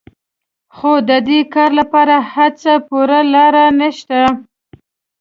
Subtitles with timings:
[0.75, 4.19] خو د دې کار لپاره هېڅ پوره لاره نهشته